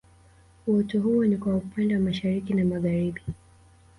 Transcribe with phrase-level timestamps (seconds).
[0.67, 3.21] Uoto huo ni kwa upande wa Mashariki na Magharibi